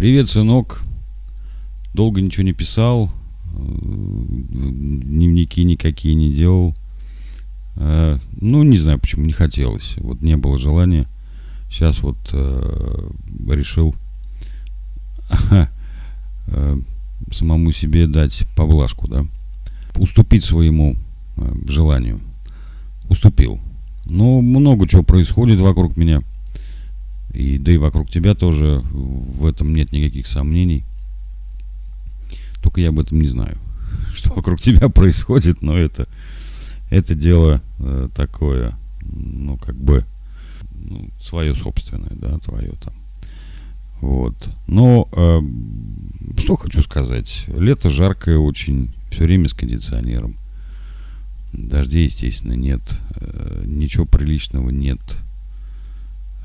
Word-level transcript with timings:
Привет, 0.00 0.30
сынок. 0.30 0.80
Долго 1.92 2.22
ничего 2.22 2.42
не 2.42 2.54
писал, 2.54 3.12
э, 3.52 3.52
дневники 3.52 5.62
никакие 5.62 6.14
не 6.14 6.32
делал. 6.32 6.74
Э, 7.76 8.16
ну, 8.40 8.62
не 8.62 8.78
знаю, 8.78 8.98
почему 8.98 9.26
не 9.26 9.34
хотелось. 9.34 9.96
Вот 9.98 10.22
не 10.22 10.38
было 10.38 10.58
желания. 10.58 11.06
Сейчас 11.68 12.00
вот 12.00 12.16
э, 12.32 13.10
решил 13.50 13.94
самому 17.30 17.70
себе 17.70 18.06
дать 18.06 18.46
поблажку, 18.56 19.06
да. 19.06 19.26
Уступить 19.96 20.44
своему 20.44 20.96
желанию. 21.68 22.22
Уступил. 23.10 23.60
Но 24.06 24.40
много 24.40 24.88
чего 24.88 25.02
происходит 25.02 25.60
вокруг 25.60 25.98
меня. 25.98 26.22
И, 27.32 27.58
да 27.58 27.72
и 27.72 27.76
вокруг 27.76 28.10
тебя 28.10 28.34
тоже 28.34 28.82
в 28.92 29.46
этом 29.46 29.74
нет 29.74 29.92
никаких 29.92 30.26
сомнений. 30.26 30.84
Только 32.62 32.80
я 32.80 32.88
об 32.88 32.98
этом 32.98 33.20
не 33.20 33.28
знаю, 33.28 33.56
что 34.14 34.34
вокруг 34.34 34.60
тебя 34.60 34.88
происходит, 34.88 35.62
но 35.62 35.76
это, 35.76 36.08
это 36.90 37.14
дело 37.14 37.62
э, 37.78 38.08
такое, 38.14 38.76
ну, 39.02 39.56
как 39.56 39.76
бы, 39.76 40.04
ну, 40.72 41.08
свое 41.20 41.54
собственное, 41.54 42.12
да, 42.12 42.38
твое 42.38 42.72
там. 42.82 42.94
Вот. 44.00 44.48
Но 44.66 45.08
э, 45.12 45.40
что 46.38 46.56
хочу 46.56 46.82
сказать. 46.82 47.44
Лето 47.48 47.90
жаркое 47.90 48.38
очень, 48.38 48.94
все 49.10 49.24
время 49.24 49.48
с 49.48 49.52
кондиционером. 49.52 50.36
Дождей, 51.52 52.04
естественно, 52.04 52.54
нет. 52.54 52.80
Э, 53.16 53.62
ничего 53.66 54.06
приличного 54.06 54.70
нет. 54.70 55.00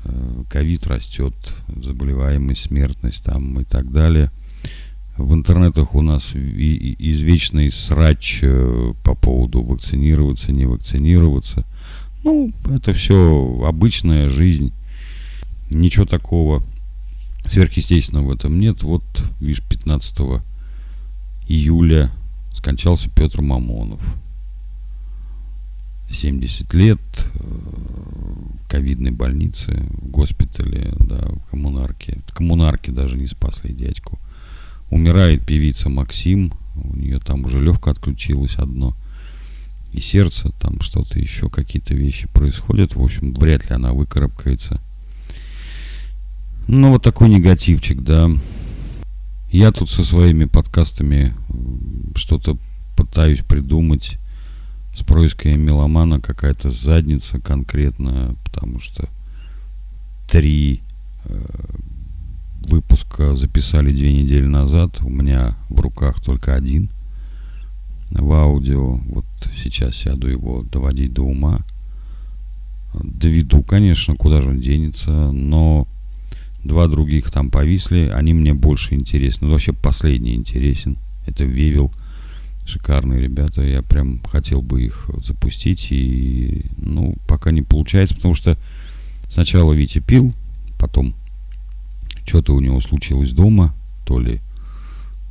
Э, 0.08 0.44
ковид 0.48 0.86
растет, 0.86 1.34
заболеваемость, 1.82 2.62
смертность 2.64 3.24
там 3.24 3.60
и 3.60 3.64
так 3.64 3.92
далее. 3.92 4.30
В 5.16 5.32
интернетах 5.32 5.94
у 5.94 6.02
нас 6.02 6.32
извечный 6.34 7.70
срач 7.70 8.40
э, 8.42 8.92
по 9.02 9.14
поводу 9.14 9.62
вакцинироваться, 9.62 10.52
не 10.52 10.66
вакцинироваться. 10.66 11.64
Ну, 12.22 12.52
это 12.70 12.92
все 12.92 13.64
обычная 13.66 14.28
жизнь. 14.28 14.72
Ничего 15.70 16.04
такого 16.04 16.62
сверхъестественного 17.46 18.28
в 18.28 18.32
этом 18.32 18.58
нет. 18.58 18.82
Вот, 18.82 19.04
видишь, 19.40 19.62
15 19.62 20.42
июля 21.48 22.12
скончался 22.52 23.10
Петр 23.10 23.40
Мамонов. 23.40 24.02
70 26.10 26.72
лет, 26.74 27.00
э, 27.34 28.15
ковидной 28.66 29.12
больнице, 29.12 29.72
в 29.90 30.08
госпитале, 30.08 30.92
да, 31.00 31.18
в 31.18 31.50
коммунарке. 31.50 32.20
Коммунарки 32.32 32.90
даже 32.90 33.16
не 33.16 33.26
спасли 33.26 33.72
дядьку. 33.72 34.18
Умирает 34.90 35.44
певица 35.44 35.88
Максим, 35.88 36.52
у 36.76 36.96
нее 36.96 37.18
там 37.18 37.44
уже 37.44 37.58
легко 37.58 37.90
отключилось 37.90 38.56
одно. 38.56 38.94
И 39.92 40.00
сердце, 40.00 40.50
там 40.60 40.80
что-то 40.80 41.18
еще, 41.18 41.48
какие-то 41.48 41.94
вещи 41.94 42.28
происходят. 42.28 42.94
В 42.94 43.02
общем, 43.02 43.32
вряд 43.34 43.68
ли 43.68 43.74
она 43.74 43.92
выкарабкается. 43.92 44.80
Ну, 46.68 46.90
вот 46.90 47.02
такой 47.02 47.28
негативчик, 47.30 48.02
да. 48.02 48.28
Я 49.50 49.72
тут 49.72 49.88
со 49.88 50.04
своими 50.04 50.44
подкастами 50.44 51.34
что-то 52.14 52.58
пытаюсь 52.96 53.40
придумать 53.40 54.18
с 54.96 55.02
происками 55.02 55.56
меломана 55.56 56.20
какая-то 56.20 56.70
задница 56.70 57.38
конкретная, 57.38 58.34
потому 58.44 58.80
что 58.80 59.08
три 60.26 60.80
э, 61.26 61.44
выпуска 62.66 63.34
записали 63.34 63.92
две 63.92 64.14
недели 64.14 64.46
назад. 64.46 65.02
У 65.02 65.10
меня 65.10 65.54
в 65.68 65.80
руках 65.80 66.22
только 66.22 66.54
один 66.54 66.88
в 68.10 68.32
аудио. 68.32 68.96
Вот 68.96 69.26
сейчас 69.54 69.96
сяду 69.96 70.28
его 70.28 70.62
доводить 70.62 71.12
до 71.12 71.22
ума. 71.24 71.60
Доведу, 72.94 73.62
конечно, 73.62 74.16
куда 74.16 74.40
же 74.40 74.48
он 74.48 74.60
денется, 74.60 75.10
но 75.30 75.86
два 76.64 76.86
других 76.86 77.30
там 77.30 77.50
повисли, 77.50 78.10
они 78.14 78.32
мне 78.32 78.54
больше 78.54 78.94
интересны. 78.94 79.46
Ну, 79.46 79.52
вообще 79.52 79.74
последний 79.74 80.34
интересен. 80.34 80.96
Это 81.26 81.44
Вевел 81.44 81.92
шикарные 82.66 83.20
ребята. 83.20 83.62
Я 83.62 83.82
прям 83.82 84.20
хотел 84.24 84.60
бы 84.60 84.82
их 84.82 85.08
запустить. 85.24 85.88
И, 85.90 86.66
ну, 86.76 87.16
пока 87.26 87.50
не 87.50 87.62
получается, 87.62 88.14
потому 88.16 88.34
что 88.34 88.58
сначала 89.30 89.72
Витя 89.72 90.00
пил, 90.00 90.34
потом 90.78 91.14
что-то 92.26 92.54
у 92.54 92.60
него 92.60 92.80
случилось 92.80 93.30
дома, 93.30 93.74
то 94.04 94.18
ли 94.18 94.40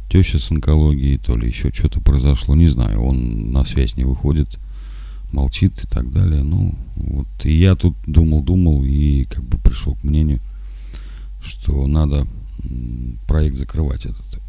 теща 0.09 0.39
с 0.39 0.49
онкологией, 0.51 1.17
то 1.17 1.35
ли 1.35 1.47
еще 1.47 1.71
что-то 1.71 1.99
произошло, 1.99 2.55
не 2.55 2.69
знаю. 2.69 3.01
Он 3.01 3.51
на 3.51 3.65
связь 3.65 3.97
не 3.97 4.05
выходит, 4.05 4.57
молчит 5.31 5.83
и 5.83 5.87
так 5.87 6.11
далее. 6.11 6.43
Ну, 6.43 6.75
вот. 6.95 7.27
И 7.43 7.53
я 7.53 7.75
тут 7.75 7.95
думал, 8.07 8.41
думал 8.41 8.83
и 8.85 9.25
как 9.25 9.43
бы 9.43 9.57
пришел 9.57 9.95
к 9.95 10.03
мнению, 10.03 10.39
что 11.41 11.85
надо 11.85 12.25
проект 13.27 13.57
закрывать 13.57 14.05
этот 14.05 14.39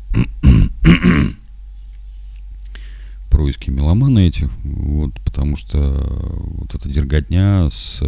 происки 3.36 3.68
меломана 3.68 4.20
этих, 4.20 4.50
вот, 4.64 5.12
потому 5.22 5.58
что 5.58 5.78
вот 6.56 6.74
эта 6.74 6.88
дерготня 6.88 7.68
с, 7.70 8.02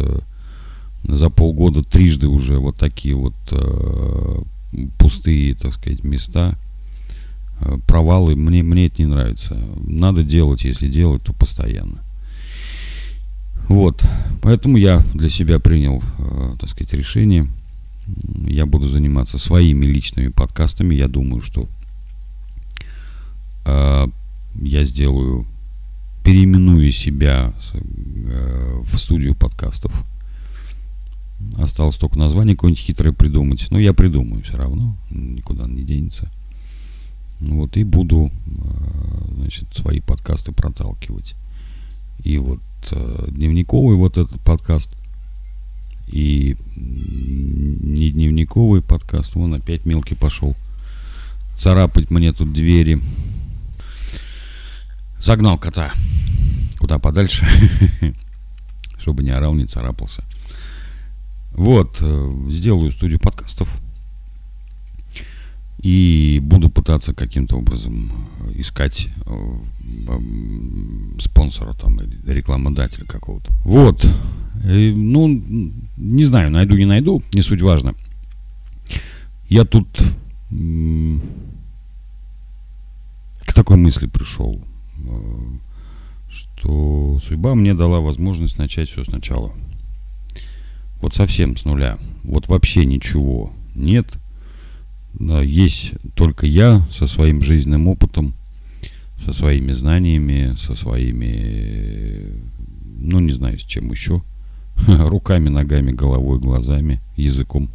за 1.03 1.29
полгода 1.29 1.83
трижды 1.83 2.27
уже 2.27 2.57
вот 2.57 2.77
такие 2.77 3.13
вот 3.13 3.35
э, 3.51 4.39
пустые, 4.97 5.53
так 5.53 5.73
сказать, 5.73 6.03
места, 6.03 6.57
э, 7.61 7.77
провалы, 7.85 8.35
мне, 8.35 8.63
мне 8.63 8.87
это 8.87 9.03
не 9.03 9.05
нравится. 9.05 9.55
Надо 9.85 10.23
делать, 10.23 10.63
если 10.63 10.89
делать, 10.89 11.21
то 11.21 11.31
постоянно. 11.31 11.99
Вот, 13.67 14.03
поэтому 14.41 14.77
я 14.77 15.03
для 15.13 15.29
себя 15.29 15.59
принял, 15.59 16.01
э, 16.17 16.55
так 16.59 16.69
сказать, 16.71 16.91
решение. 16.93 17.47
Я 18.47 18.65
буду 18.65 18.87
заниматься 18.87 19.37
своими 19.37 19.85
личными 19.85 20.29
подкастами. 20.29 20.95
Я 20.95 21.07
думаю, 21.07 21.43
что 21.43 21.67
э, 23.65 24.07
я 24.55 24.83
сделаю, 24.83 25.45
переименую 26.23 26.91
себя 26.91 27.53
э, 27.73 28.81
в 28.83 28.97
студию 28.97 29.35
подкастов. 29.35 30.05
Осталось 31.57 31.97
только 31.97 32.19
название 32.19 32.55
какое-нибудь 32.55 32.83
хитрое 32.83 33.13
придумать. 33.13 33.67
Но 33.71 33.79
я 33.79 33.93
придумаю 33.93 34.43
все 34.43 34.57
равно, 34.57 34.97
никуда 35.09 35.65
не 35.67 35.83
денется. 35.83 36.29
Вот, 37.39 37.77
и 37.77 37.83
буду, 37.83 38.31
э, 38.45 39.33
значит, 39.37 39.73
свои 39.73 40.01
подкасты 40.01 40.51
проталкивать. 40.51 41.35
И 42.23 42.37
вот 42.37 42.59
э, 42.91 43.25
дневниковый 43.29 43.95
вот 43.95 44.17
этот 44.17 44.41
подкаст, 44.41 44.89
и 46.07 46.57
не 46.75 48.11
дневниковый 48.11 48.81
подкаст, 48.81 49.35
вон 49.35 49.53
опять 49.53 49.85
мелкий 49.85 50.15
пошел 50.15 50.55
царапать 51.59 52.09
мне 52.09 52.31
тут 52.33 52.53
двери. 52.53 52.99
Загнал 55.19 55.57
кота 55.57 55.91
куда 56.79 56.97
подальше, 56.97 57.45
чтобы 58.97 59.23
не 59.23 59.31
орал, 59.31 59.53
не 59.53 59.65
царапался. 59.65 60.23
Вот, 61.51 61.97
э, 62.01 62.31
сделаю 62.49 62.91
студию 62.91 63.19
подкастов 63.19 63.69
и 65.79 66.39
буду 66.41 66.69
пытаться 66.69 67.13
каким-то 67.13 67.57
образом 67.57 68.11
э, 68.39 68.61
искать 68.61 69.09
э, 69.25 69.59
спонсора 71.19 71.73
там 71.73 71.99
рекламодателя 72.25 73.05
какого-то. 73.05 73.51
Вот. 73.63 74.05
И, 74.65 74.93
ну, 74.95 75.27
не 75.97 76.23
знаю, 76.23 76.49
найду, 76.51 76.77
не 76.77 76.85
найду, 76.85 77.21
не 77.33 77.41
суть 77.41 77.61
важно. 77.61 77.93
Я 79.49 79.65
тут 79.65 79.87
к 83.45 83.53
такой 83.53 83.77
мысли 83.77 84.07
пришел. 84.07 84.61
Э, 85.07 85.59
что 86.29 87.19
судьба 87.25 87.55
мне 87.55 87.73
дала 87.73 87.99
возможность 87.99 88.57
начать 88.57 88.89
все 88.89 89.03
сначала. 89.03 89.53
Вот 91.01 91.13
совсем 91.13 91.55
с 91.55 91.65
нуля. 91.65 91.97
Вот 92.23 92.47
вообще 92.47 92.85
ничего 92.85 93.53
нет. 93.73 94.07
Есть 95.17 95.93
только 96.15 96.45
я 96.45 96.85
со 96.91 97.07
своим 97.07 97.41
жизненным 97.41 97.87
опытом, 97.87 98.33
со 99.17 99.33
своими 99.33 99.71
знаниями, 99.71 100.55
со 100.55 100.75
своими, 100.75 102.43
ну 102.99 103.19
не 103.19 103.31
знаю, 103.31 103.59
с 103.59 103.63
чем 103.63 103.89
еще. 103.91 104.21
Руками, 104.87 105.49
ногами, 105.49 105.91
головой, 105.91 106.39
глазами, 106.39 107.01
языком. 107.15 107.69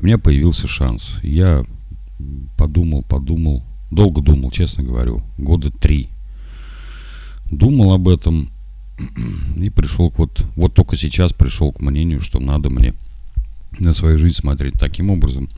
У 0.00 0.04
меня 0.04 0.18
появился 0.18 0.66
шанс. 0.66 1.20
Я 1.22 1.64
подумал, 2.56 3.02
подумал, 3.02 3.62
Долго 3.94 4.20
думал, 4.22 4.50
честно 4.50 4.82
говорю, 4.82 5.22
года 5.38 5.70
три. 5.70 6.08
Думал 7.48 7.92
об 7.92 8.08
этом 8.08 8.50
и 9.56 9.70
пришел 9.70 10.10
к 10.10 10.18
вот, 10.18 10.44
вот 10.56 10.74
только 10.74 10.96
сейчас 10.96 11.32
пришел 11.32 11.70
к 11.70 11.80
мнению, 11.80 12.20
что 12.20 12.40
надо 12.40 12.70
мне 12.70 12.94
на 13.78 13.94
свою 13.94 14.18
жизнь 14.18 14.34
смотреть 14.34 14.74
таким 14.80 15.10
образом, 15.10 15.48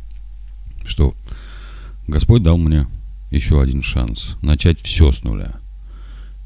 что 0.85 1.15
Господь 2.07 2.43
дал 2.43 2.59
мне 2.59 2.87
еще 3.31 3.63
один 3.63 3.83
шанс 3.83 4.37
начать 4.43 4.81
все 4.81 5.13
с 5.13 5.23
нуля. 5.23 5.55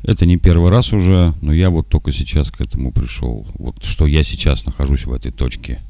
Это 0.04 0.26
не 0.26 0.36
первый 0.36 0.70
раз 0.70 0.92
уже, 0.92 1.34
но 1.42 1.52
я 1.52 1.70
вот 1.70 1.88
только 1.88 2.12
сейчас 2.12 2.52
к 2.52 2.60
этому 2.60 2.92
пришел. 2.92 3.48
Вот 3.54 3.84
что 3.84 4.06
я 4.06 4.22
сейчас 4.22 4.64
нахожусь 4.64 5.06
в 5.06 5.12
этой 5.12 5.32
точке. 5.32 5.80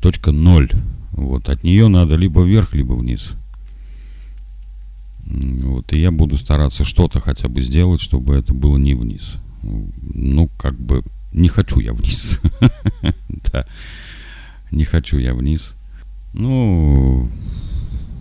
Точка 0.00 0.32
ноль. 0.32 0.70
Вот 1.10 1.50
от 1.50 1.64
нее 1.64 1.88
надо 1.88 2.16
либо 2.16 2.42
вверх, 2.42 2.72
либо 2.72 2.94
вниз. 2.94 3.36
Вот, 5.32 5.92
и 5.94 5.98
я 5.98 6.10
буду 6.10 6.36
стараться 6.36 6.84
что-то 6.84 7.20
хотя 7.20 7.48
бы 7.48 7.62
сделать, 7.62 8.02
чтобы 8.02 8.36
это 8.36 8.52
было 8.52 8.76
не 8.76 8.92
вниз. 8.92 9.38
Ну, 9.62 10.50
как 10.58 10.78
бы, 10.78 11.02
не 11.32 11.48
хочу 11.48 11.80
я 11.80 11.92
вниз. 11.94 12.40
Да, 13.52 13.66
не 14.70 14.84
хочу 14.84 15.18
я 15.18 15.34
вниз. 15.34 15.74
Ну, 16.32 17.30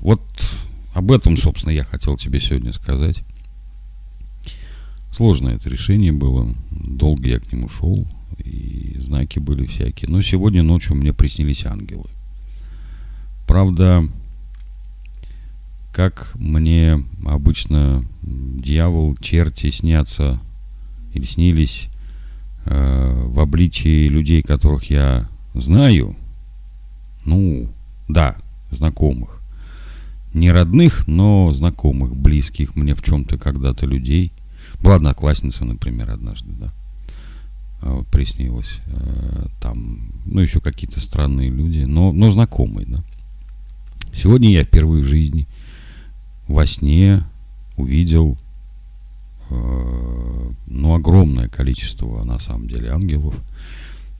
вот 0.01 0.21
об 0.93 1.11
этом, 1.11 1.37
собственно, 1.37 1.73
я 1.73 1.83
хотел 1.83 2.17
тебе 2.17 2.39
сегодня 2.39 2.73
сказать. 2.73 3.23
Сложное 5.11 5.55
это 5.55 5.69
решение 5.69 6.13
было. 6.13 6.55
Долго 6.71 7.27
я 7.27 7.39
к 7.39 7.51
нему 7.51 7.67
шел, 7.67 8.07
и 8.39 8.97
знаки 8.99 9.39
были 9.39 9.65
всякие. 9.65 10.09
Но 10.09 10.21
сегодня 10.21 10.63
ночью 10.63 10.95
мне 10.95 11.13
приснились 11.13 11.65
ангелы. 11.65 12.09
Правда, 13.47 14.07
как 15.91 16.31
мне 16.35 17.03
обычно 17.25 18.05
дьявол, 18.21 19.15
черти 19.17 19.71
снятся 19.71 20.39
или 21.13 21.25
снились 21.25 21.89
э, 22.65 23.23
в 23.25 23.39
обличии 23.39 24.07
людей, 24.07 24.41
которых 24.41 24.89
я 24.89 25.29
знаю, 25.53 26.15
ну, 27.25 27.69
да, 28.07 28.37
знакомых. 28.69 29.41
Не 30.33 30.51
родных, 30.51 31.07
но 31.07 31.51
знакомых, 31.51 32.15
близких 32.15 32.75
мне 32.75 32.95
в 32.95 33.03
чем-то 33.03 33.37
когда-то 33.37 33.85
людей. 33.85 34.31
Была 34.81 34.95
одноклассница, 34.95 35.65
например, 35.65 36.09
однажды, 36.09 36.49
да. 36.53 36.73
А 37.81 37.95
вот 37.95 38.07
приснилось. 38.07 38.79
Э, 38.87 39.47
там, 39.61 40.13
ну, 40.25 40.39
еще 40.39 40.61
какие-то 40.61 41.01
странные 41.01 41.49
люди, 41.49 41.79
но, 41.79 42.13
но 42.13 42.31
знакомые, 42.31 42.87
да. 42.87 43.03
Сегодня 44.13 44.51
я 44.51 44.63
впервые 44.63 45.03
в 45.03 45.07
жизни 45.07 45.47
во 46.51 46.65
сне 46.65 47.23
увидел 47.77 48.37
э, 49.49 50.51
ну, 50.67 50.93
огромное 50.93 51.47
количество, 51.47 52.23
на 52.23 52.39
самом 52.39 52.67
деле, 52.67 52.91
ангелов. 52.91 53.35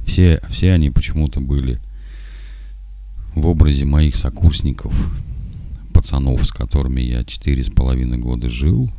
Все, 0.06 0.42
все 0.50 0.74
они 0.74 0.90
почему-то 0.90 1.40
были 1.40 1.80
в 3.36 3.48
образе 3.48 3.86
моих 3.86 4.16
сокурсников, 4.16 4.94
пацанов, 5.94 6.46
с 6.46 6.52
которыми 6.52 7.02
я 7.02 7.24
четыре 7.24 7.64
с 7.64 7.70
половиной 7.70 8.18
года 8.18 8.50
жил. 8.50 8.92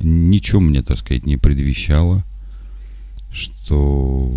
Ничего 0.00 0.60
мне, 0.60 0.82
так 0.82 0.98
сказать, 0.98 1.26
не 1.26 1.36
предвещало, 1.36 2.24
что 3.32 4.30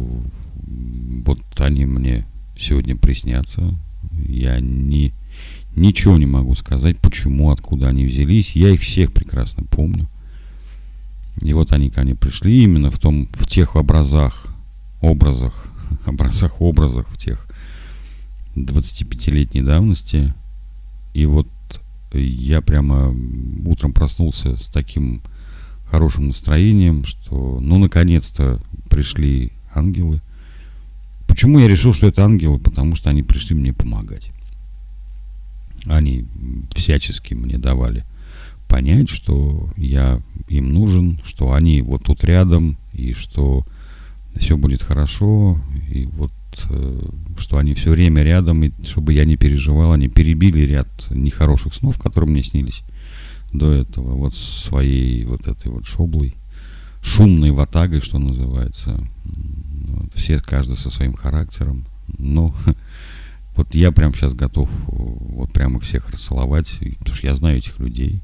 вот 1.25 1.39
они 1.59 1.85
мне 1.85 2.25
сегодня 2.57 2.95
приснятся. 2.95 3.75
Я 4.27 4.59
не, 4.59 5.13
ничего 5.79 6.17
не 6.17 6.25
могу 6.25 6.55
сказать, 6.55 6.97
почему, 6.99 7.51
откуда 7.51 7.89
они 7.89 8.05
взялись. 8.05 8.55
Я 8.55 8.69
их 8.69 8.81
всех 8.81 9.13
прекрасно 9.13 9.63
помню. 9.63 10.07
И 11.41 11.53
вот 11.53 11.71
они 11.71 11.89
ко 11.89 12.03
мне 12.03 12.15
пришли 12.15 12.63
именно 12.63 12.91
в 12.91 12.99
том, 12.99 13.27
в 13.33 13.47
тех 13.47 13.75
образах, 13.75 14.47
образах, 15.01 15.71
образах, 16.05 16.61
образах, 16.61 17.07
в 17.07 17.17
тех 17.17 17.47
25-летней 18.55 19.61
давности. 19.61 20.33
И 21.13 21.25
вот 21.25 21.47
я 22.13 22.61
прямо 22.61 23.15
утром 23.65 23.93
проснулся 23.93 24.55
с 24.55 24.67
таким 24.67 25.21
хорошим 25.85 26.27
настроением, 26.27 27.05
что 27.05 27.59
ну 27.61 27.77
наконец-то 27.77 28.59
пришли 28.89 29.51
ангелы. 29.73 30.21
Почему 31.27 31.59
я 31.59 31.67
решил, 31.67 31.93
что 31.93 32.07
это 32.07 32.25
ангелы? 32.25 32.59
Потому 32.59 32.95
что 32.95 33.09
они 33.09 33.23
пришли 33.23 33.55
мне 33.55 33.73
помогать. 33.73 34.31
Они 35.85 36.25
всячески 36.73 37.33
мне 37.33 37.57
давали 37.57 38.05
понять, 38.67 39.09
что 39.09 39.69
я 39.77 40.21
им 40.47 40.73
нужен, 40.73 41.19
что 41.23 41.53
они 41.53 41.81
вот 41.81 42.03
тут 42.03 42.23
рядом, 42.23 42.77
и 42.93 43.13
что 43.13 43.65
все 44.35 44.57
будет 44.57 44.83
хорошо, 44.83 45.59
и 45.91 46.05
вот 46.05 46.31
Э, 46.69 46.99
что 47.37 47.57
они 47.57 47.73
все 47.73 47.91
время 47.91 48.23
рядом, 48.23 48.63
и 48.63 48.71
чтобы 48.83 49.13
я 49.13 49.23
не 49.23 49.37
переживал, 49.37 49.93
они 49.93 50.09
перебили 50.09 50.61
ряд 50.61 50.87
нехороших 51.09 51.73
снов, 51.73 51.97
которые 51.97 52.29
мне 52.29 52.43
снились 52.43 52.83
до 53.53 53.71
этого, 53.71 54.13
вот 54.15 54.35
своей 54.35 55.23
вот 55.25 55.47
этой 55.47 55.71
вот 55.71 55.85
шоблой, 55.85 56.35
шумной 57.01 57.51
ватагой, 57.51 58.01
что 58.01 58.19
называется. 58.19 58.99
Вот, 59.23 60.13
все, 60.15 60.39
каждый 60.39 60.75
со 60.75 60.89
своим 60.89 61.13
характером. 61.13 61.85
Но 62.17 62.53
вот 63.55 63.75
я 63.75 63.91
прям 63.91 64.13
сейчас 64.13 64.33
готов 64.33 64.69
вот 64.87 65.51
прямо 65.51 65.77
их 65.77 65.83
всех 65.83 66.09
расцеловать, 66.09 66.79
потому 66.99 67.15
что 67.15 67.27
я 67.27 67.35
знаю 67.35 67.57
этих 67.57 67.79
людей. 67.79 68.21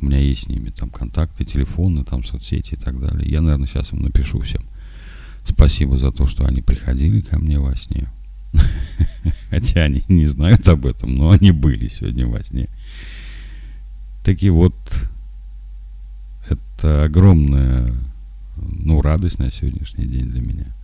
У 0.00 0.06
меня 0.06 0.18
есть 0.18 0.44
с 0.44 0.48
ними 0.48 0.70
там 0.70 0.90
контакты, 0.90 1.44
телефоны, 1.44 2.04
там 2.04 2.24
соцсети 2.24 2.74
и 2.74 2.76
так 2.76 3.00
далее. 3.00 3.30
Я, 3.30 3.40
наверное, 3.40 3.68
сейчас 3.68 3.92
им 3.92 4.02
напишу 4.02 4.40
всем. 4.40 4.62
Спасибо 5.44 5.96
за 5.96 6.10
то, 6.10 6.26
что 6.26 6.44
они 6.44 6.62
приходили 6.62 7.20
ко 7.20 7.38
мне 7.38 7.58
во 7.58 7.76
сне. 7.76 8.08
Хотя 9.50 9.82
они 9.84 10.02
не 10.08 10.26
знают 10.26 10.66
об 10.68 10.86
этом, 10.86 11.14
но 11.14 11.30
они 11.30 11.50
были 11.52 11.88
сегодня 11.88 12.26
во 12.26 12.42
сне. 12.42 12.68
Таки 14.24 14.48
вот, 14.50 14.74
это 16.48 17.04
огромная, 17.04 17.94
ну, 18.56 19.02
радость 19.02 19.38
на 19.38 19.50
сегодняшний 19.50 20.06
день 20.06 20.30
для 20.30 20.40
меня. 20.40 20.74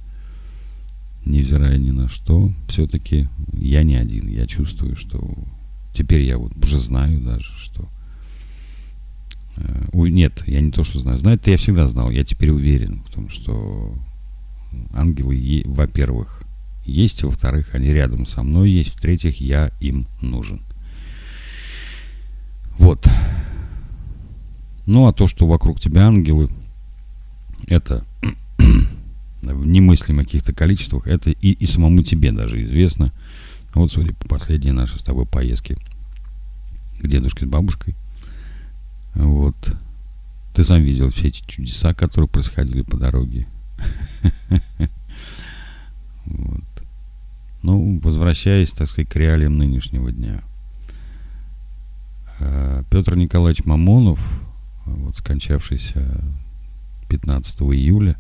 Невзирая 1.25 1.77
ни 1.77 1.91
на 1.91 2.09
что, 2.09 2.53
все-таки 2.69 3.29
я 3.53 3.83
не 3.83 3.97
один. 3.97 4.29
Я 4.29 4.47
чувствую, 4.47 4.97
что 4.97 5.23
теперь 5.93 6.23
я 6.23 6.39
вот 6.39 6.57
уже 6.57 6.79
знаю 6.79 7.21
даже, 7.21 7.53
что... 7.59 7.89
Э, 9.57 10.09
нет, 10.09 10.43
я 10.47 10.61
не 10.61 10.73
то, 10.73 10.83
что 10.83 10.99
знаю. 10.99 11.19
Знать 11.19 11.47
я 11.47 11.57
всегда 11.57 11.89
знал. 11.89 12.11
Я 12.11 12.25
теперь 12.25 12.51
уверен 12.51 13.03
в 13.07 13.13
том, 13.13 13.29
что 13.29 13.95
ангелы, 14.93 15.63
во-первых, 15.67 16.43
есть, 16.85 17.23
во-вторых, 17.23 17.75
они 17.75 17.93
рядом 17.93 18.27
со 18.27 18.43
мной 18.43 18.71
есть, 18.71 18.91
в-третьих, 18.91 19.41
я 19.41 19.71
им 19.81 20.07
нужен. 20.21 20.63
Вот. 22.79 23.07
Ну, 24.87 25.07
а 25.07 25.13
то, 25.13 25.27
что 25.27 25.47
вокруг 25.47 25.81
тебя 25.81 26.07
ангелы, 26.07 26.49
это 27.69 28.05
в 29.43 29.67
немыслимых 29.67 30.27
каких-то 30.27 30.53
количествах, 30.53 31.07
это 31.07 31.31
и, 31.31 31.53
и 31.53 31.67
самому 31.67 32.03
тебе 32.03 32.33
даже 32.33 32.63
известно. 32.63 33.13
Вот, 33.75 33.91
судя 33.91 34.15
по 34.15 34.29
последней 34.29 34.73
нашей 34.73 34.99
с 34.99 35.05
тобой 35.05 35.27
поездке 35.27 35.77
к 37.01 37.07
дедушке 37.07 37.47
с 37.47 37.49
бабушкой, 37.49 37.95
вот, 39.15 39.77
ты 40.55 40.65
сам 40.65 40.83
видел 40.83 41.11
все 41.11 41.29
эти 41.29 41.43
чудеса, 41.47 41.95
которые 41.95 42.29
происходили 42.29 42.83
по 42.83 42.97
дороге. 42.97 43.47
Ну, 47.63 48.01
возвращаясь, 48.03 48.73
так 48.73 48.89
сказать, 48.89 49.11
к 49.11 49.17
реалиям 49.17 49.59
нынешнего 49.59 50.11
дня. 50.11 50.43
А, 52.41 52.83
Петр 52.91 53.17
Николаевич 53.17 53.67
Мамонов, 53.67 54.19
вот 54.87 55.17
скончавшийся 55.17 56.25
15 57.11 57.61
июля, 57.61 58.17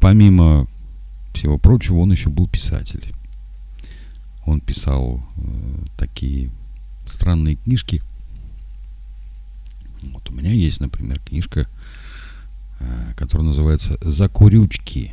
помимо 0.00 0.66
всего 1.34 1.58
прочего, 1.58 1.98
он 1.98 2.12
еще 2.12 2.30
был 2.30 2.48
писатель. 2.48 3.12
Он 4.46 4.60
писал 4.60 5.22
э, 5.36 5.84
такие 5.96 6.50
странные 7.06 7.56
книжки. 7.56 8.02
Вот 10.02 10.30
у 10.30 10.32
меня 10.32 10.50
есть, 10.50 10.80
например, 10.80 11.20
книжка 11.20 11.68
Э, 12.80 13.12
который 13.16 13.42
называется 13.42 13.98
«Закурючки». 14.02 15.12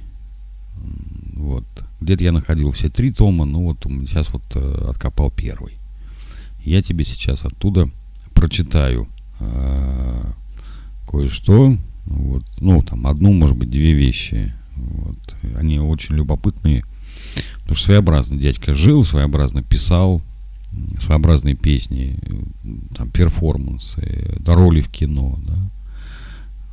Вот. 1.33 1.65
Где-то 1.99 2.23
я 2.23 2.31
находил 2.31 2.71
все 2.71 2.89
три 2.89 3.11
тома, 3.11 3.45
но 3.45 3.63
вот 3.63 3.83
сейчас 3.83 4.29
вот 4.31 4.43
э, 4.53 4.87
откопал 4.87 5.31
первый. 5.31 5.79
Я 6.63 6.81
тебе 6.83 7.03
сейчас 7.05 7.43
оттуда 7.43 7.89
прочитаю 8.35 9.07
э, 9.39 10.31
кое-что. 11.07 11.75
Вот, 12.05 12.43
ну, 12.59 12.83
там 12.83 13.07
одну, 13.07 13.33
может 13.33 13.57
быть, 13.57 13.71
две 13.71 13.93
вещи. 13.93 14.53
Вот. 14.75 15.35
Они 15.55 15.79
очень 15.79 16.15
любопытные. 16.15 16.83
Потому 17.61 17.75
что 17.75 17.85
своеобразно 17.85 18.37
дядька 18.37 18.73
жил, 18.73 19.03
своеобразно 19.03 19.63
писал, 19.63 20.21
своеобразные 20.99 21.55
песни, 21.55 22.17
там, 22.95 23.09
перформансы, 23.09 24.35
да, 24.39 24.55
роли 24.55 24.81
в 24.81 24.89
кино, 24.89 25.39
да. 25.45 25.71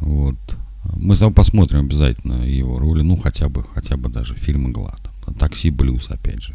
Вот. 0.01 0.59
Мы 0.97 1.15
посмотрим 1.31 1.81
обязательно 1.81 2.45
его 2.45 2.79
роли, 2.79 3.03
ну 3.03 3.17
хотя 3.17 3.49
бы, 3.49 3.65
хотя 3.73 3.97
бы 3.97 4.09
даже 4.09 4.35
фильм 4.35 4.71
«Игла». 4.71 4.97
Там, 5.25 5.35
«Такси 5.35 5.71
Блюз», 5.71 6.11
опять 6.11 6.43
же. 6.43 6.55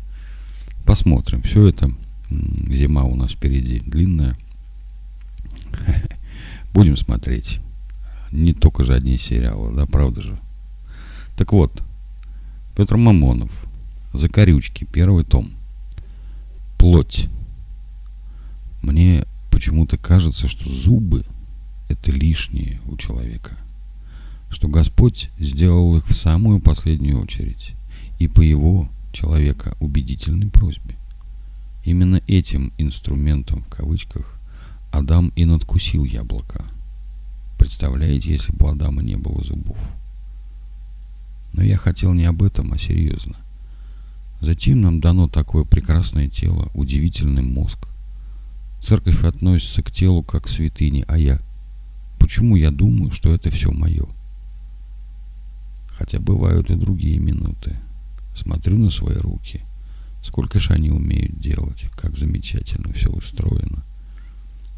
посмотрим. 0.85 1.41
Все 1.41 1.67
это 1.67 1.89
зима 2.29 3.03
у 3.03 3.15
нас 3.15 3.31
впереди 3.31 3.79
длинная. 3.79 4.37
Будем 6.73 6.97
смотреть. 6.97 7.59
Не 8.31 8.53
только 8.53 8.83
же 8.83 8.93
одни 8.93 9.17
сериалы, 9.17 9.73
да, 9.73 9.85
правда 9.85 10.21
же? 10.21 10.39
Так 11.37 11.51
вот, 11.51 11.83
Петр 12.75 12.97
Мамонов, 12.97 13.51
Закорючки, 14.11 14.87
первый 14.91 15.23
том. 15.23 15.51
Плоть. 16.79 17.29
Мне 18.81 19.23
почему-то 19.51 19.97
кажется, 19.97 20.47
что 20.47 20.67
зубы– 20.67 21.25
это 21.89 22.11
лишние 22.11 22.81
у 22.87 22.97
человека. 22.97 23.55
Что 24.49 24.67
Господь 24.67 25.29
сделал 25.37 25.95
их 25.95 26.07
в 26.07 26.13
самую 26.13 26.59
последнюю 26.59 27.21
очередь. 27.21 27.75
И 28.17 28.27
по 28.27 28.41
его, 28.41 28.89
человека, 29.13 29.77
убедительной 29.79 30.49
просьбе. 30.49 30.95
Именно 31.85 32.23
этим 32.27 32.73
инструментом, 32.79 33.61
в 33.61 33.69
кавычках, 33.69 34.39
Адам 34.91 35.31
и 35.35 35.45
надкусил 35.45 36.03
яблоко. 36.03 36.63
Представляете, 37.59 38.31
если 38.31 38.53
бы 38.53 38.65
у 38.65 38.69
Адама 38.69 39.03
не 39.03 39.17
было 39.17 39.43
зубов? 39.43 39.77
Но 41.57 41.63
я 41.63 41.75
хотел 41.75 42.13
не 42.13 42.25
об 42.25 42.43
этом, 42.43 42.71
а 42.71 42.77
серьезно. 42.77 43.35
Зачем 44.41 44.79
нам 44.79 45.01
дано 45.01 45.27
такое 45.27 45.63
прекрасное 45.63 46.29
тело, 46.29 46.69
удивительный 46.75 47.41
мозг? 47.41 47.87
Церковь 48.79 49.23
относится 49.23 49.81
к 49.81 49.91
телу 49.91 50.21
как 50.21 50.43
к 50.43 50.49
святыне, 50.49 51.03
а 51.07 51.17
я? 51.17 51.41
Почему 52.19 52.55
я 52.55 52.69
думаю, 52.69 53.09
что 53.11 53.33
это 53.33 53.49
все 53.49 53.71
мое? 53.71 54.05
Хотя 55.87 56.19
бывают 56.19 56.69
и 56.69 56.75
другие 56.75 57.17
минуты. 57.17 57.75
Смотрю 58.35 58.77
на 58.77 58.91
свои 58.91 59.17
руки. 59.17 59.61
Сколько 60.21 60.59
же 60.59 60.73
они 60.73 60.91
умеют 60.91 61.39
делать, 61.39 61.89
как 61.95 62.15
замечательно 62.15 62.93
все 62.93 63.09
устроено. 63.09 63.83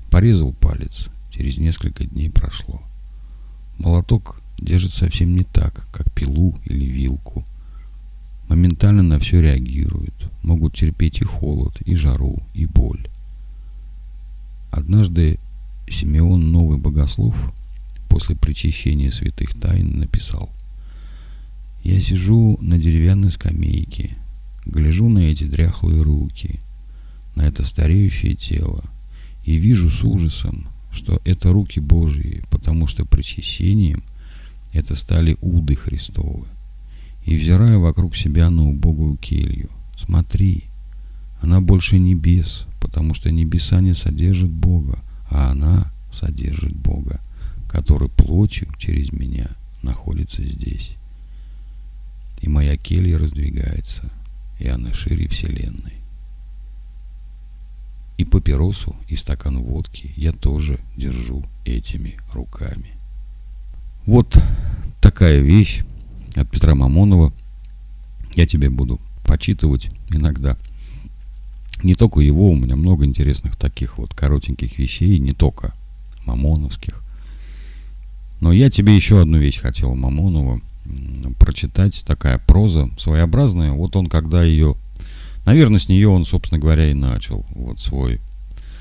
Порезал 0.10 0.54
палец, 0.54 1.10
через 1.30 1.58
несколько 1.58 2.06
дней 2.06 2.30
прошло. 2.30 2.82
Молоток 3.78 4.39
держит 4.60 4.92
совсем 4.92 5.36
не 5.36 5.44
так, 5.44 5.88
как 5.92 6.12
пилу 6.12 6.58
или 6.66 6.86
вилку. 6.86 7.46
Моментально 8.48 9.04
на 9.04 9.20
все 9.20 9.42
реагируют, 9.42 10.32
могут 10.42 10.76
терпеть 10.76 11.22
и 11.22 11.24
холод, 11.24 11.80
и 11.82 11.96
жару, 11.96 12.40
и 12.54 12.66
боль. 12.66 13.08
Однажды 14.72 15.40
Симеон 15.88 16.52
Новый 16.52 16.78
Богослов 16.78 17.54
после 18.10 18.36
причащения 18.36 19.12
святых 19.12 19.60
тайн 19.60 20.00
написал 20.00 20.50
«Я 21.84 22.02
сижу 22.02 22.58
на 22.62 22.78
деревянной 22.78 23.32
скамейке, 23.32 24.16
гляжу 24.66 25.10
на 25.10 25.20
эти 25.20 25.44
дряхлые 25.44 26.02
руки, 26.02 26.60
на 27.36 27.44
это 27.44 27.66
стареющее 27.66 28.36
тело, 28.36 28.84
и 29.46 29.56
вижу 29.56 29.90
с 29.90 30.04
ужасом, 30.04 30.68
что 30.92 31.22
это 31.24 31.52
руки 31.52 31.80
Божьи, 31.80 32.44
потому 32.50 32.88
что 32.88 33.06
причащением 33.06 34.04
это 34.74 34.96
стали 34.96 35.38
уды 35.42 35.76
Христовы. 35.76 36.48
И 37.26 37.36
взирая 37.36 37.78
вокруг 37.78 38.16
себя 38.16 38.50
на 38.50 38.68
убогую 38.68 39.18
келью, 39.18 39.70
смотри, 39.98 40.66
она 41.42 41.62
больше 41.62 42.00
небес, 42.00 42.66
потому 42.80 43.14
что 43.14 43.32
небеса 43.32 43.82
не 43.82 43.94
содержат 43.94 44.50
Бога, 44.50 45.00
а 45.30 45.52
она 45.52 45.92
содержит 46.12 46.76
Бога, 46.76 47.22
который 47.70 48.10
плотью 48.10 48.68
через 48.78 49.12
меня 49.12 49.50
находится 49.82 50.44
здесь. 50.44 50.96
И 52.42 52.50
моя 52.50 52.78
келья 52.78 53.18
раздвигается, 53.18 54.12
и 54.60 54.68
она 54.68 54.94
шире 54.94 55.28
вселенной. 55.28 55.94
И 58.18 58.26
папиросу, 58.26 58.96
и 59.08 59.16
стакан 59.16 59.60
водки 59.60 60.14
я 60.18 60.34
тоже 60.34 60.80
держу 60.98 61.44
этими 61.64 62.18
руками. 62.34 62.99
Вот 64.10 64.42
такая 65.02 65.38
вещь 65.38 65.82
от 66.36 66.50
Петра 66.50 66.74
Мамонова. 66.74 67.32
Я 68.34 68.48
тебе 68.48 68.72
буду 68.72 69.00
почитывать 69.24 69.92
иногда. 70.10 70.58
Не 71.84 71.94
только 71.94 72.20
его, 72.20 72.50
у 72.50 72.56
меня 72.56 72.76
много 72.76 73.06
интересных 73.06 73.56
таких 73.56 74.00
вот 74.00 74.16
коротеньких 74.16 74.80
вещей, 74.80 75.20
не 75.20 75.34
только 75.34 75.76
мамоновских. 76.26 77.04
Но 78.42 78.52
я 78.52 78.72
тебе 78.72 78.96
еще 78.96 79.22
одну 79.22 79.38
вещь 79.38 79.60
хотел 79.60 79.94
Мамонова 79.94 80.60
прочитать, 81.38 82.04
такая 82.04 82.40
проза 82.40 82.90
своеобразная. 82.98 83.74
Вот 83.74 83.96
он, 83.96 84.08
когда 84.08 84.44
ее, 84.44 84.76
наверное, 85.46 85.78
с 85.78 85.88
нее 85.88 86.08
он, 86.08 86.26
собственно 86.26 86.60
говоря, 86.60 86.90
и 86.90 86.96
начал 86.96 87.46
вот 87.52 87.80
свой 87.80 88.20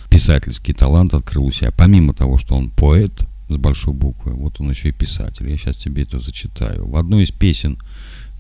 писательский 0.09 0.73
талант 0.73 1.13
открыл 1.13 1.45
у 1.45 1.53
себя. 1.53 1.71
Помимо 1.71 2.15
того, 2.15 2.39
что 2.39 2.55
он 2.55 2.71
поэт 2.71 3.29
с 3.49 3.57
большой 3.57 3.95
буквы, 3.95 4.35
вот 4.35 4.61
он 4.61 4.71
еще 4.71 4.91
и 4.91 4.93
писатель. 4.93 5.49
Я 5.49 5.57
сейчас 5.57 5.77
тебе 5.77 6.03
это 6.03 6.19
зачитаю. 6.19 6.87
В 6.87 6.97
одной 6.97 7.25
из 7.25 7.31
песен, 7.31 7.79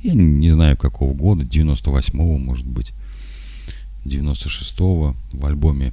я 0.02 0.12
не 0.14 0.50
знаю 0.50 0.76
какого 0.76 1.14
года, 1.14 1.44
98-го, 1.44 2.38
может 2.38 2.66
быть, 2.66 2.92
96-го, 4.04 5.16
в 5.32 5.46
альбоме 5.46 5.92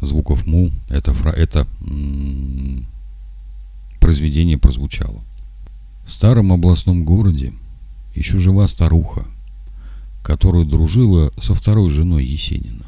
звуков 0.00 0.46
Му, 0.46 0.70
это, 0.88 1.12
это 1.30 1.66
произведение 4.00 4.58
прозвучало. 4.58 5.22
В 6.04 6.10
старом 6.10 6.52
областном 6.52 7.04
городе 7.04 7.52
еще 8.14 8.38
жива 8.38 8.66
старуха, 8.66 9.26
которая 10.22 10.64
дружила 10.64 11.32
со 11.40 11.54
второй 11.54 11.90
женой 11.90 12.24
Есенина. 12.24 12.86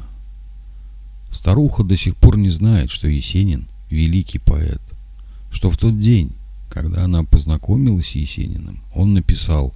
Старуха 1.31 1.83
до 1.83 1.95
сих 1.95 2.15
пор 2.15 2.37
не 2.37 2.49
знает, 2.49 2.89
что 2.89 3.07
Есенин– 3.07 3.67
великий 3.89 4.39
поэт, 4.39 4.81
что 5.51 5.69
в 5.69 5.77
тот 5.77 5.99
день, 5.99 6.33
когда 6.69 7.03
она 7.05 7.23
познакомилась 7.23 8.09
с 8.09 8.15
Есениным, 8.15 8.81
он 8.93 9.13
написал 9.13 9.73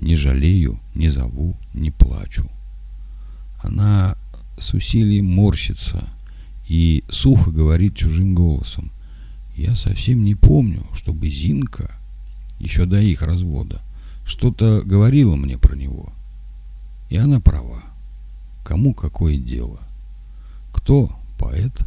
«Не 0.00 0.14
жалею, 0.14 0.80
не 0.94 1.08
зову, 1.08 1.56
не 1.74 1.90
плачу». 1.90 2.50
Она 3.62 4.16
с 4.58 4.74
усилием 4.74 5.26
морщится 5.26 6.08
и 6.68 7.04
сухо 7.08 7.50
говорит 7.50 7.96
чужим 7.96 8.34
голосом. 8.34 8.90
«Я 9.56 9.74
совсем 9.74 10.24
не 10.24 10.34
помню, 10.34 10.86
чтобы 10.92 11.30
Зинка 11.30 11.96
еще 12.58 12.86
до 12.86 13.00
их 13.00 13.22
развода, 13.22 13.82
что-то 14.24 14.82
говорила 14.84 15.36
мне 15.36 15.58
про 15.58 15.76
него. 15.76 16.12
И 17.08 17.16
она 17.16 17.40
права. 17.40 17.82
Кому 18.64 18.94
какое 18.94 19.36
дело? 19.36 19.80
Кто 20.72 21.10
поэт, 21.38 21.86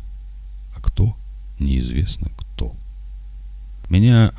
а 0.76 0.82
кто 0.82 1.16
неизвестно 1.60 2.30
кто. 2.38 2.49
Меня 3.90 4.32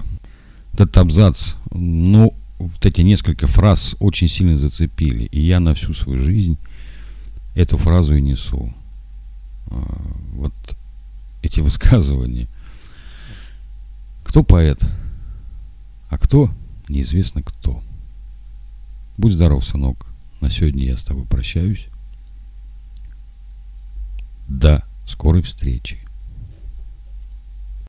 этот 0.72 0.96
абзац, 0.96 1.54
ну, 1.72 2.34
вот 2.58 2.86
эти 2.86 3.00
несколько 3.00 3.46
фраз 3.46 3.96
очень 4.00 4.28
сильно 4.28 4.56
зацепили. 4.56 5.24
И 5.24 5.40
я 5.40 5.60
на 5.60 5.74
всю 5.74 5.92
свою 5.94 6.22
жизнь 6.22 6.58
эту 7.54 7.76
фразу 7.76 8.14
и 8.14 8.20
несу. 8.20 8.72
А, 9.66 9.76
вот 10.32 10.54
эти 11.42 11.60
высказывания. 11.60 12.46
Кто 14.24 14.44
поэт? 14.44 14.84
А 16.08 16.18
кто? 16.18 16.50
Неизвестно 16.88 17.42
кто. 17.42 17.82
Будь 19.16 19.32
здоров, 19.32 19.64
сынок. 19.64 20.06
На 20.40 20.50
сегодня 20.50 20.86
я 20.86 20.96
с 20.96 21.04
тобой 21.04 21.26
прощаюсь. 21.26 21.88
До 24.48 24.84
скорой 25.06 25.42
встречи. 25.42 25.98